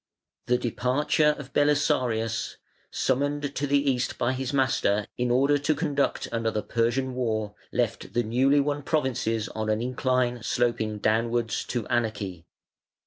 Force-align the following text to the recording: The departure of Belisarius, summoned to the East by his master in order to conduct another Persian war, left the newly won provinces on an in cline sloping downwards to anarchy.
The 0.47 0.57
departure 0.57 1.35
of 1.37 1.53
Belisarius, 1.53 2.57
summoned 2.89 3.53
to 3.53 3.67
the 3.67 3.77
East 3.87 4.17
by 4.17 4.33
his 4.33 4.51
master 4.51 5.05
in 5.15 5.29
order 5.29 5.59
to 5.59 5.75
conduct 5.75 6.25
another 6.31 6.63
Persian 6.63 7.13
war, 7.13 7.53
left 7.71 8.13
the 8.15 8.23
newly 8.23 8.59
won 8.59 8.81
provinces 8.81 9.47
on 9.49 9.69
an 9.69 9.79
in 9.79 9.93
cline 9.93 10.41
sloping 10.41 10.97
downwards 10.97 11.63
to 11.65 11.85
anarchy. 11.85 12.47